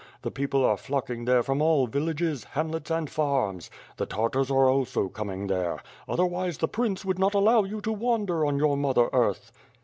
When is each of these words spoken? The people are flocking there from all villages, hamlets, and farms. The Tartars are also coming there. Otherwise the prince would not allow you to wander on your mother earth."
The 0.23 0.31
people 0.31 0.65
are 0.65 0.77
flocking 0.77 1.25
there 1.25 1.43
from 1.43 1.61
all 1.61 1.85
villages, 1.85 2.43
hamlets, 2.43 2.89
and 2.89 3.07
farms. 3.07 3.69
The 3.97 4.07
Tartars 4.07 4.49
are 4.49 4.67
also 4.67 5.09
coming 5.09 5.45
there. 5.45 5.79
Otherwise 6.09 6.57
the 6.57 6.67
prince 6.67 7.05
would 7.05 7.19
not 7.19 7.35
allow 7.35 7.65
you 7.65 7.81
to 7.81 7.91
wander 7.93 8.43
on 8.43 8.57
your 8.57 8.75
mother 8.75 9.09
earth." 9.13 9.51